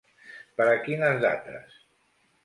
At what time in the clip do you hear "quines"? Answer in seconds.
0.85-1.19